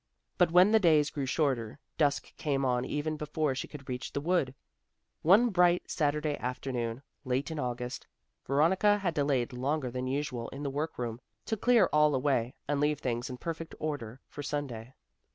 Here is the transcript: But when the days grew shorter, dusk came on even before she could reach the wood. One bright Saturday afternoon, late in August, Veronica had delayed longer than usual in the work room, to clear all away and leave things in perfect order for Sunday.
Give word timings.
But 0.39 0.49
when 0.49 0.71
the 0.71 0.79
days 0.79 1.11
grew 1.11 1.27
shorter, 1.27 1.77
dusk 1.99 2.35
came 2.35 2.65
on 2.65 2.85
even 2.85 3.17
before 3.17 3.53
she 3.53 3.67
could 3.67 3.87
reach 3.87 4.11
the 4.13 4.19
wood. 4.19 4.55
One 5.21 5.49
bright 5.51 5.91
Saturday 5.91 6.37
afternoon, 6.39 7.03
late 7.23 7.51
in 7.51 7.59
August, 7.59 8.07
Veronica 8.47 8.97
had 8.97 9.13
delayed 9.13 9.53
longer 9.53 9.91
than 9.91 10.07
usual 10.07 10.49
in 10.49 10.63
the 10.63 10.71
work 10.71 10.97
room, 10.97 11.21
to 11.45 11.55
clear 11.55 11.87
all 11.93 12.15
away 12.15 12.55
and 12.67 12.79
leave 12.79 12.97
things 12.99 13.29
in 13.29 13.37
perfect 13.37 13.75
order 13.77 14.19
for 14.27 14.41
Sunday. 14.41 14.95